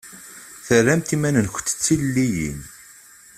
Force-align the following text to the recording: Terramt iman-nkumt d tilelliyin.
Terramt 0.65 1.09
iman-nkumt 1.15 1.67
d 1.75 1.77
tilelliyin. 1.83 2.59